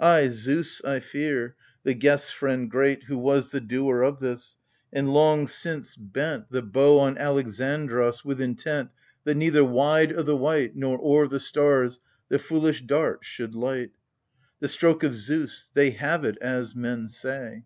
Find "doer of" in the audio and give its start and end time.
3.60-4.18